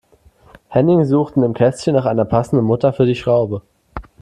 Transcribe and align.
Henning 0.69 1.05
sucht 1.05 1.35
in 1.35 1.43
dem 1.43 1.53
Kästchen 1.53 1.93
nach 1.93 2.07
einer 2.07 2.25
passenden 2.25 2.65
Mutter 2.65 2.91
für 2.91 3.05
die 3.05 3.13
Schraube. 3.13 3.61